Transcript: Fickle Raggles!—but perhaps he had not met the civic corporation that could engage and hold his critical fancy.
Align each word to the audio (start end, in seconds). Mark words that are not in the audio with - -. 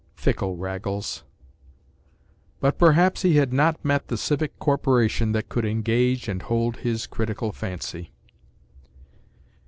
Fickle 0.15 0.57
Raggles!—but 0.57 2.79
perhaps 2.79 3.21
he 3.21 3.35
had 3.35 3.53
not 3.53 3.85
met 3.85 4.07
the 4.07 4.17
civic 4.17 4.57
corporation 4.57 5.31
that 5.33 5.47
could 5.47 5.63
engage 5.63 6.27
and 6.27 6.41
hold 6.41 6.77
his 6.77 7.05
critical 7.05 7.51
fancy. 7.51 8.11